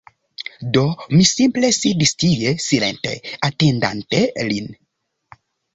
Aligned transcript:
Do, 0.77 0.81
mi 1.11 1.27
simple 1.33 1.69
sidis 1.79 2.15
tie, 2.25 2.55
silente, 2.69 3.15
atendante 3.51 4.27
lin. 4.51 4.77